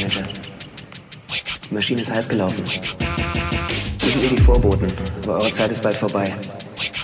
Manager. 0.00 0.24
Die 1.68 1.74
Maschine 1.74 2.00
ist 2.00 2.10
heiß 2.10 2.28
gelaufen. 2.28 2.64
Wir 4.00 4.12
sind 4.12 4.22
ihr 4.22 4.30
die 4.30 4.42
Vorboten, 4.42 4.86
aber 5.24 5.40
eure 5.40 5.50
Zeit 5.50 5.70
ist 5.70 5.82
bald 5.82 5.96
vorbei. 5.96 6.32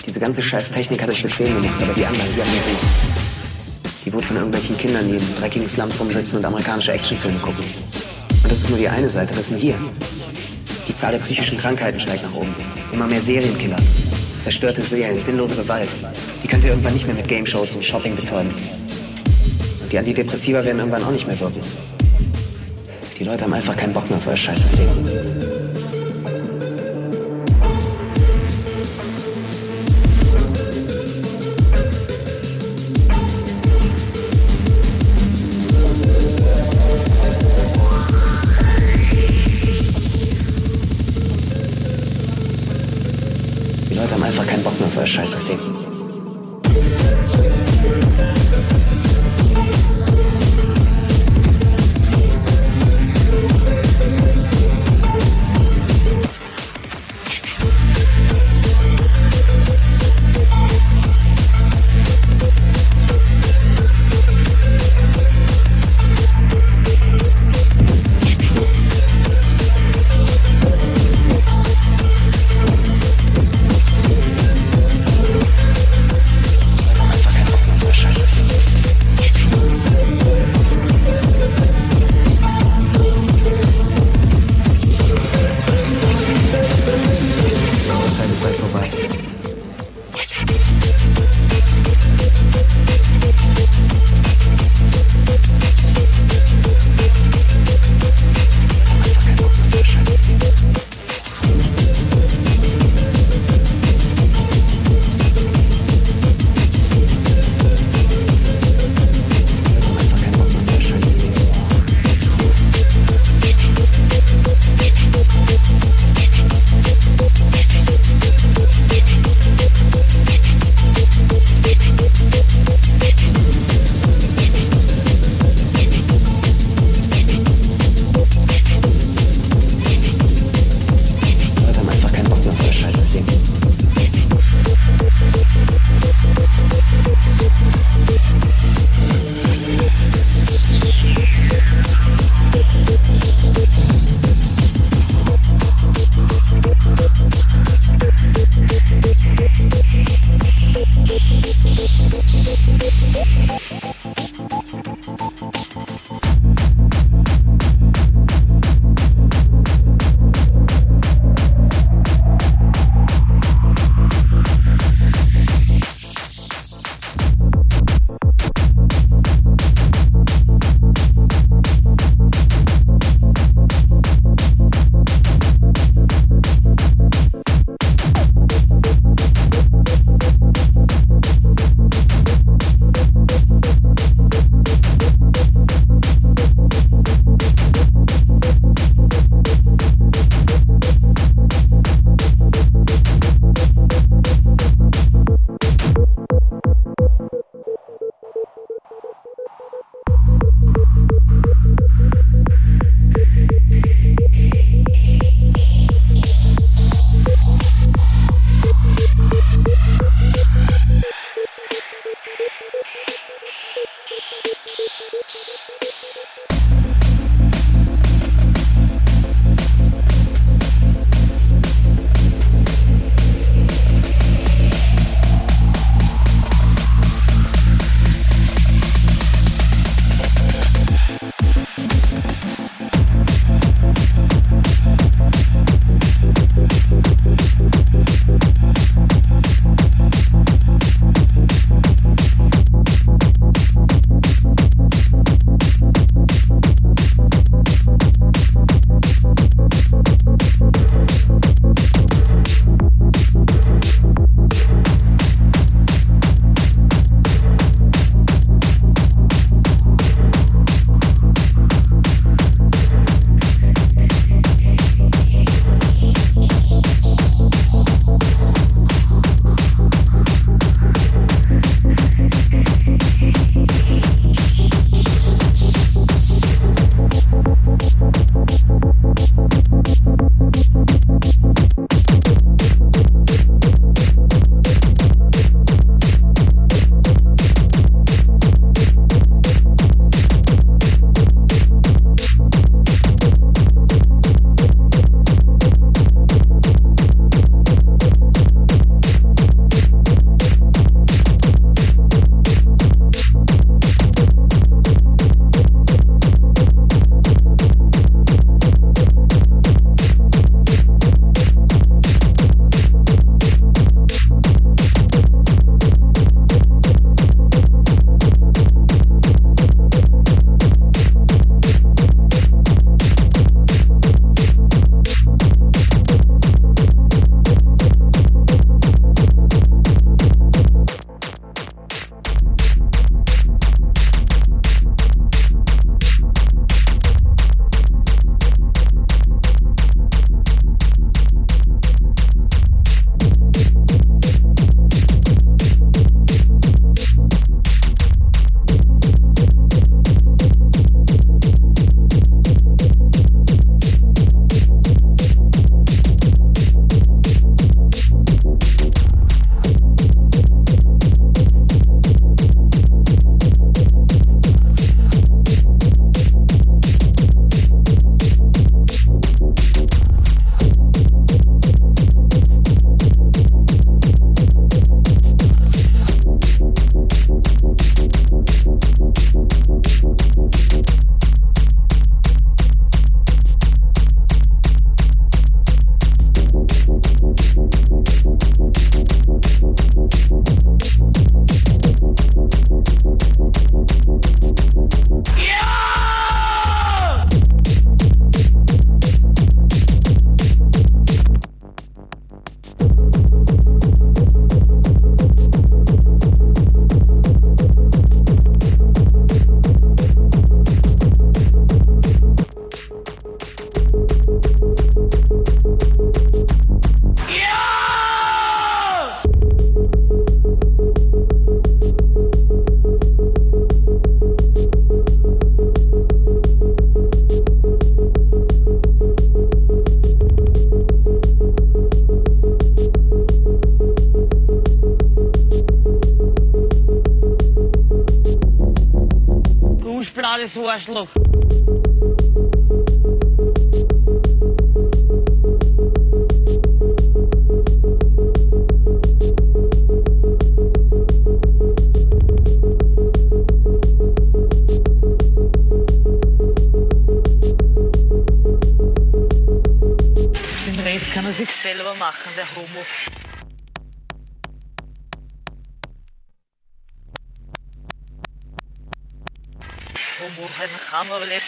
Diese 0.05 0.19
ganze 0.19 0.41
scheiß 0.41 0.71
Technik 0.71 1.01
hat 1.01 1.09
euch 1.09 1.21
bequem 1.21 1.61
gemacht, 1.61 1.81
aber 1.81 1.93
die 1.93 2.05
anderen, 2.05 2.27
die 2.35 2.41
haben 2.41 2.51
nicht. 2.51 2.85
Die 4.05 4.13
wurde 4.13 4.25
von 4.25 4.37
irgendwelchen 4.37 4.77
Kindern, 4.77 5.07
die 5.07 5.17
in 5.17 5.35
dreckigen 5.39 5.67
Slums 5.67 5.99
rumsitzen 5.99 6.39
und 6.39 6.45
amerikanische 6.45 6.93
Actionfilme 6.93 7.37
gucken. 7.39 7.63
Und 8.43 8.51
das 8.51 8.59
ist 8.59 8.69
nur 8.69 8.79
die 8.79 8.89
eine 8.89 9.09
Seite, 9.09 9.31
was 9.33 9.41
ist 9.41 9.51
denn 9.51 9.59
hier? 9.59 9.75
Die 10.87 10.95
Zahl 10.95 11.11
der 11.11 11.19
psychischen 11.19 11.59
Krankheiten 11.59 11.99
steigt 11.99 12.23
nach 12.23 12.33
oben. 12.33 12.55
Immer 12.93 13.05
mehr 13.05 13.21
Serienkiller. 13.21 13.77
Zerstörte 14.39 14.81
Seelen, 14.81 15.21
sinnlose 15.21 15.55
Gewalt. 15.55 15.89
Die 16.43 16.47
könnt 16.47 16.63
ihr 16.63 16.71
irgendwann 16.71 16.93
nicht 16.93 17.05
mehr 17.05 17.15
mit 17.15 17.27
Game-Shows 17.27 17.75
und 17.75 17.85
Shopping 17.85 18.15
betäuben. 18.15 18.53
Und 19.81 19.91
die 19.91 19.99
Antidepressiva 19.99 20.63
werden 20.63 20.79
irgendwann 20.79 21.03
auch 21.03 21.11
nicht 21.11 21.27
mehr 21.27 21.39
wirken. 21.39 21.61
Die 23.19 23.23
Leute 23.23 23.45
haben 23.45 23.53
einfach 23.53 23.75
keinen 23.75 23.93
Bock 23.93 24.07
mehr 24.09 24.19
auf 24.19 24.27
euer 24.27 24.37
Scheißsystem. 24.37 24.87
Die 25.03 25.66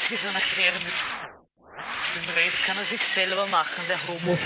Lässt 0.09 0.23
sich 0.23 0.31
dann 0.31 0.41
erklären. 0.41 0.81
Den 2.15 2.43
Rest 2.43 2.63
kann 2.63 2.77
er 2.77 2.83
sich 2.83 3.03
selber 3.03 3.45
machen, 3.47 3.83
der 3.87 3.99
Homo. 4.07 4.37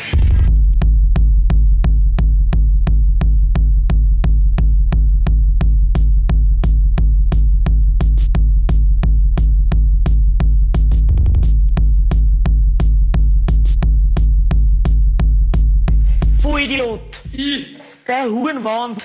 Vollidiot! 16.41 17.21
Ich! 17.32 17.78
Der 18.06 18.26
Hurenwand! 18.26 19.02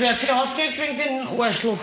Wird 0.00 0.18
sie 0.18 0.30
aufgeregt 0.32 0.80
wegen 0.80 0.96
den 0.96 1.40
Arschloch. 1.40 1.78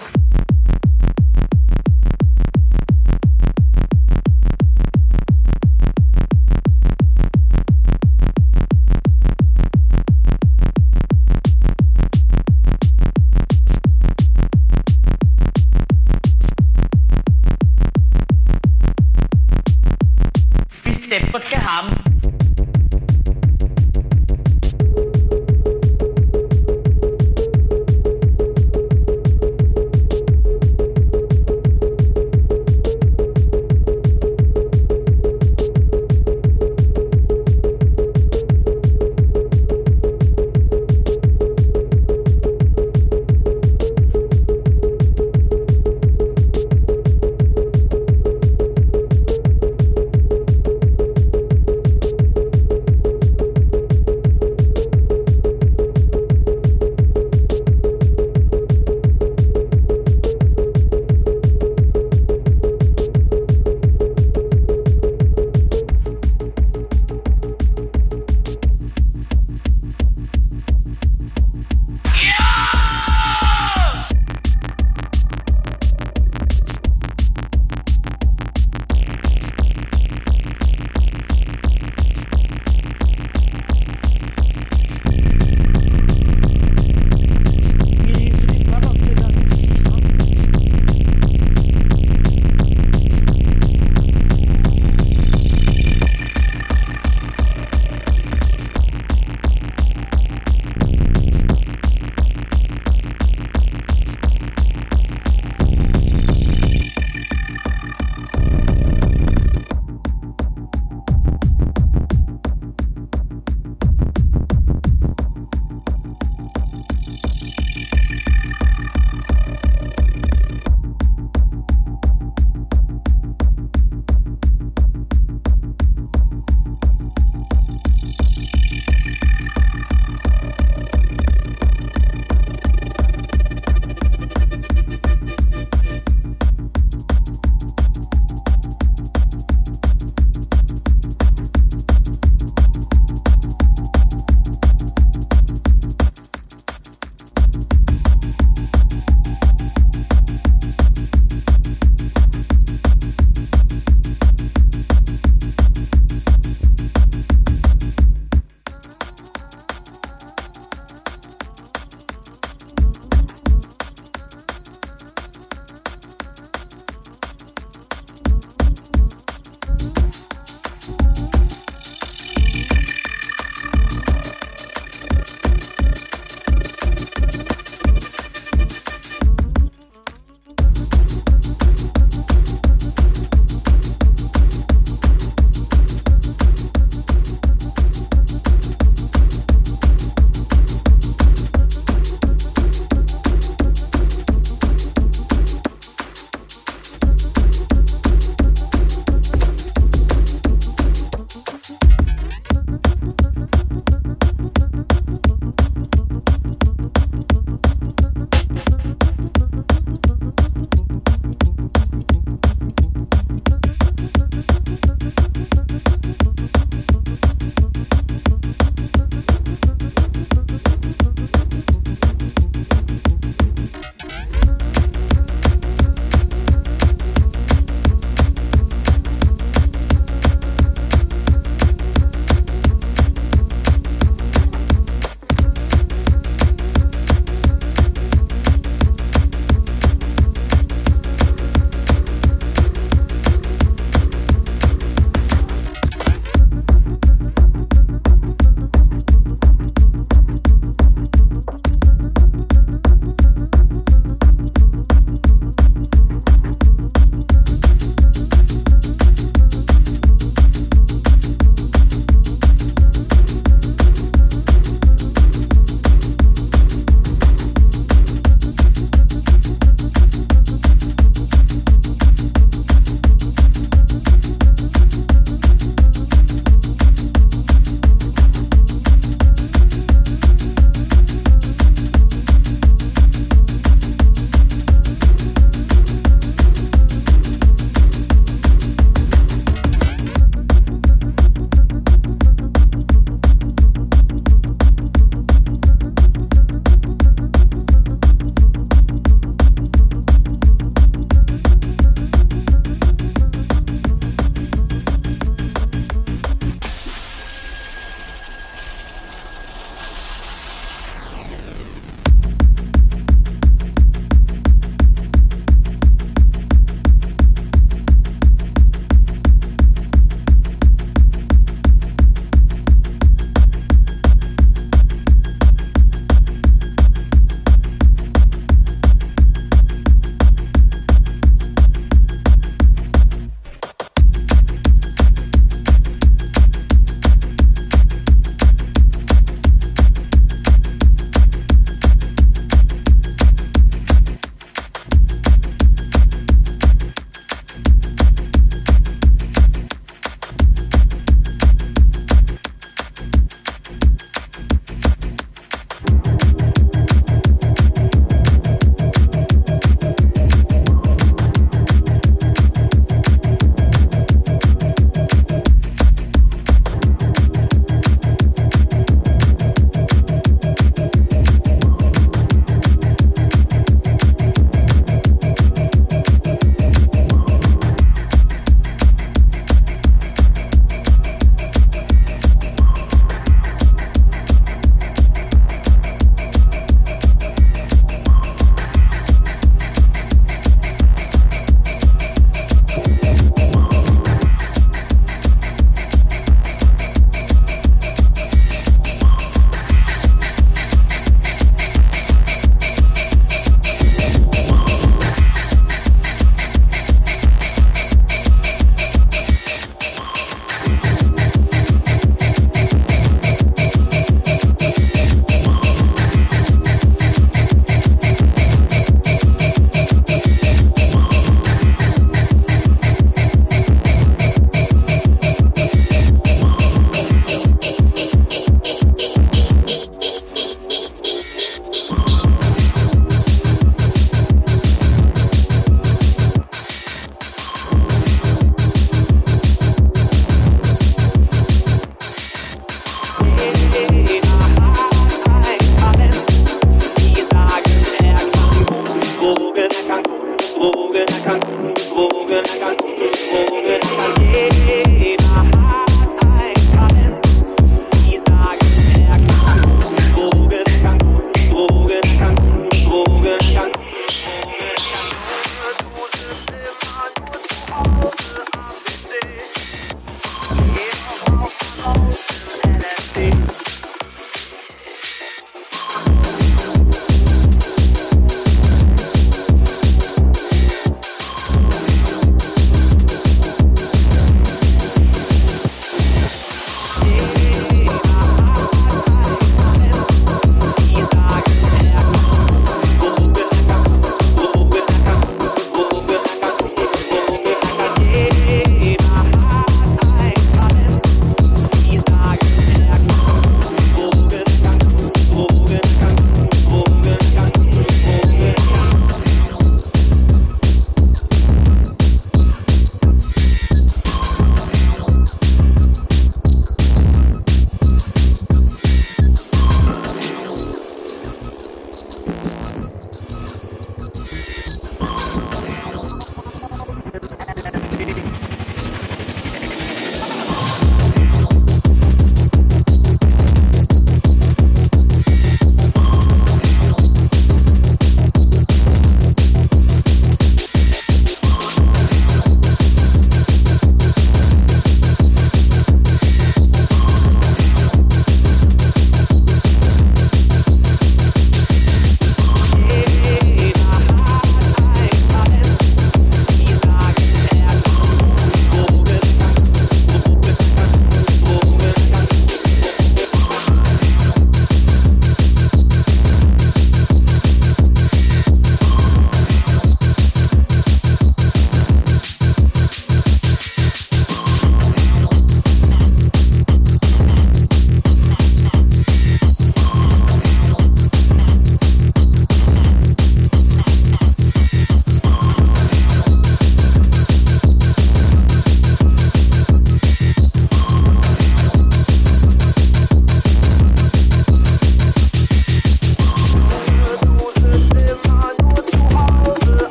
Deppert 21.09 21.49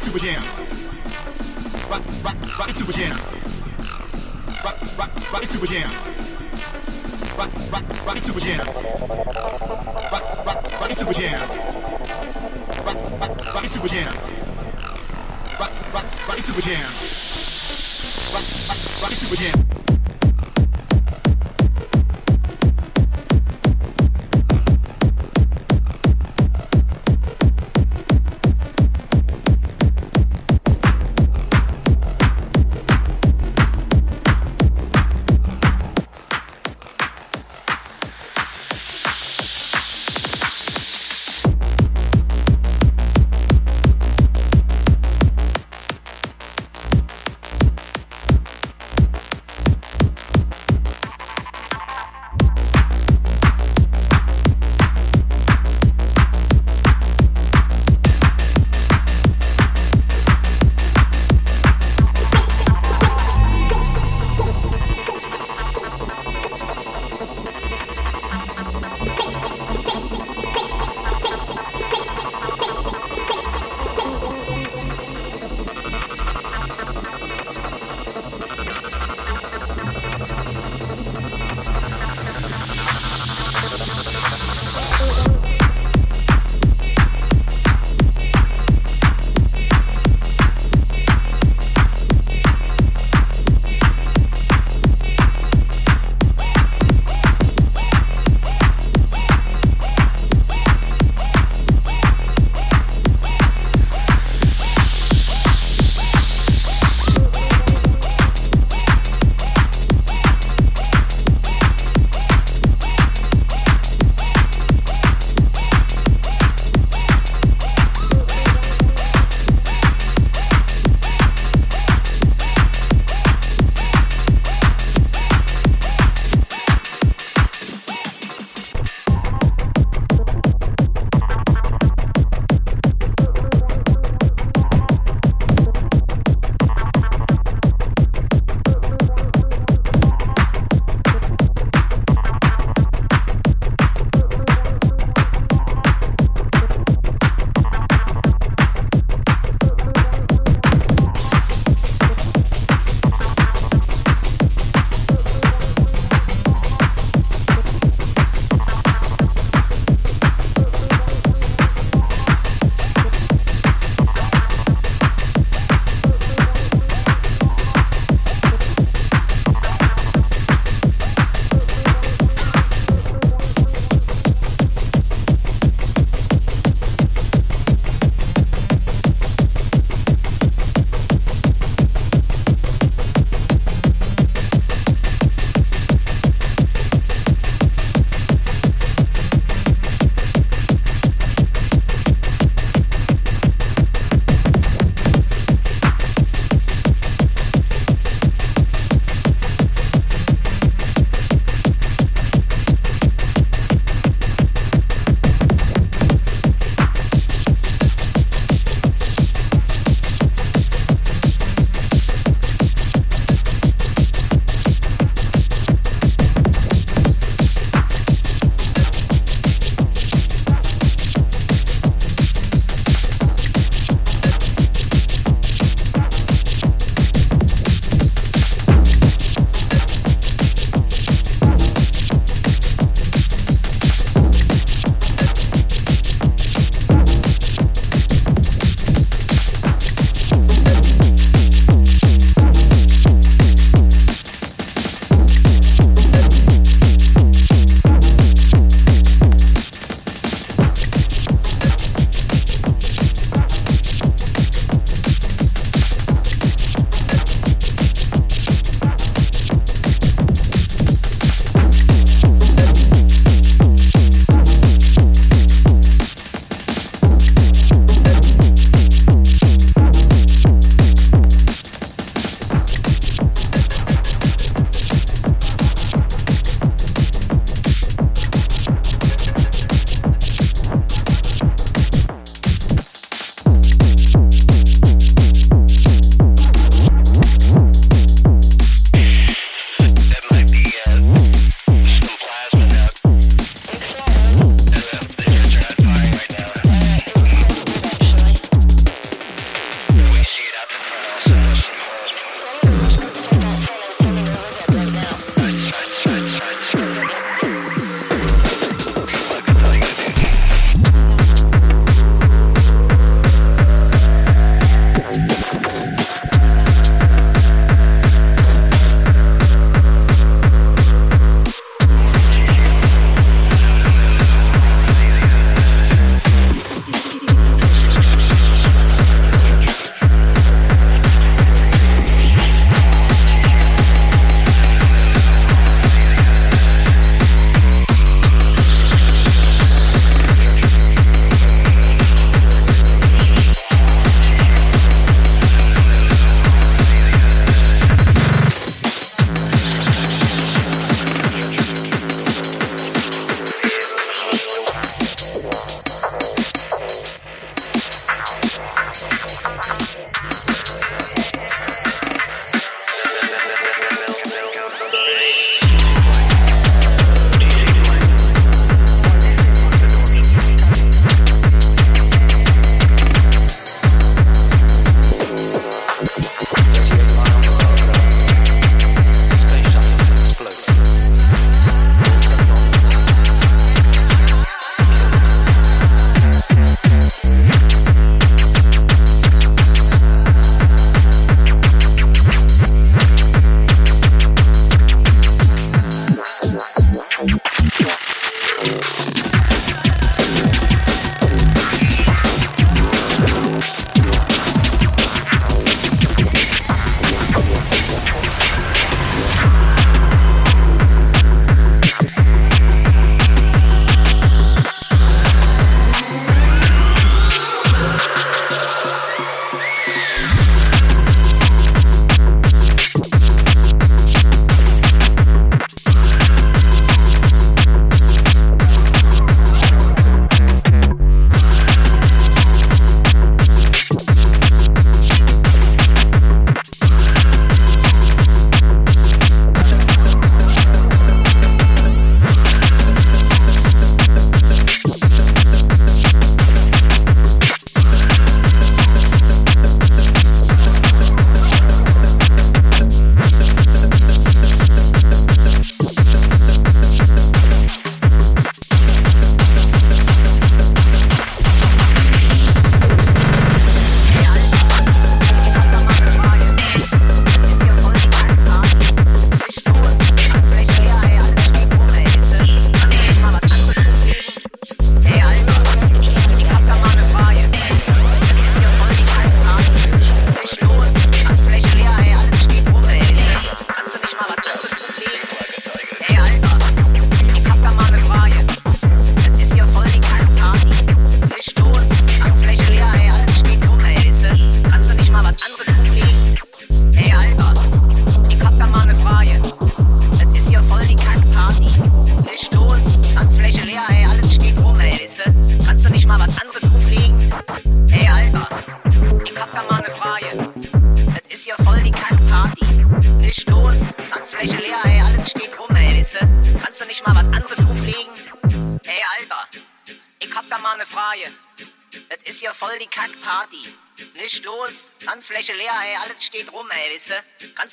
it 0.00 0.04
super 0.04 0.18
jam. 0.18 0.42
Rock, 1.90 2.02
rock, 2.24 2.58
rock 2.58 2.68
it 2.70 2.76
to 2.76 2.84
a 2.88 2.92
jam. 2.92 3.16
Rock, 4.64 4.98
rock, 4.98 5.32
rock 5.32 5.44
super 5.44 5.66
jam. 5.66 5.90
Rock, 7.36 7.50
rock, 7.72 8.06
rock 8.06 8.18
super 8.18 8.40
jam. 8.40 8.66
Rock, 10.10 10.46
rock, 10.46 10.80
rock 10.80 10.92
super 10.92 11.12
jam. 11.12 11.48
Rock, 12.84 12.96
rock, 13.20 13.54
rock 13.54 13.66
super 13.66 13.88
jam. 13.88 14.14
Rock, 15.58 15.92
rock, 15.92 16.28
rock 16.28 16.40
super 16.40 16.60
jam. 16.62 16.92
Rock, 18.32 18.46
rock, 18.68 18.80
rock 19.02 19.12
it 19.12 19.36
jam. 19.36 19.79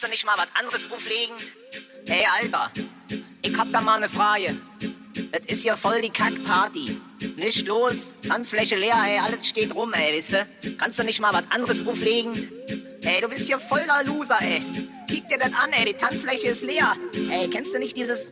Du 0.07 0.11
nicht 0.11 0.25
mal 0.25 0.37
was 0.37 0.47
anderes 0.53 0.91
auflegen? 0.91 1.35
Ey, 2.07 2.25
Alter, 2.41 2.71
ich 3.41 3.57
hab 3.57 3.71
da 3.71 3.81
mal 3.81 3.99
ne 3.99 4.09
Frage. 4.09 4.55
Das 5.31 5.41
ist 5.47 5.65
ja 5.65 5.75
voll 5.75 6.01
die 6.01 6.09
Kackparty. 6.09 7.01
Nicht 7.35 7.67
los, 7.67 8.15
Tanzfläche 8.27 8.75
leer, 8.75 8.95
ey, 9.05 9.19
alles 9.19 9.47
steht 9.47 9.73
rum, 9.75 9.93
ey, 9.93 10.15
wisst 10.15 10.35
Kannst 10.77 10.99
du 10.99 11.03
nicht 11.03 11.19
mal 11.19 11.33
was 11.33 11.43
anderes 11.49 11.85
auflegen? 11.85 12.33
Ey, 13.03 13.21
du 13.21 13.27
bist 13.27 13.49
ja 13.49 13.59
voll 13.59 13.83
der 13.85 14.03
Loser, 14.05 14.37
ey. 14.41 14.61
Kick 15.07 15.27
dir 15.27 15.39
das 15.39 15.53
an, 15.53 15.71
ey, 15.73 15.85
die 15.85 15.93
Tanzfläche 15.93 16.47
ist 16.47 16.63
leer. 16.63 16.95
Ey, 17.31 17.49
kennst 17.49 17.73
du 17.73 17.79
nicht 17.79 17.97
dieses... 17.97 18.31